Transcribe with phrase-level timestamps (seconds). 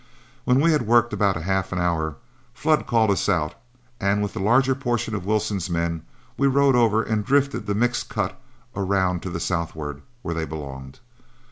[0.45, 2.15] When we had worked about half an hour,
[2.55, 3.53] Flood called us out,
[3.99, 6.01] and with the larger portion of Wilson's men,
[6.37, 8.41] we rode over and drifted the mixed cut
[8.75, 10.99] around to the southward, where they belonged.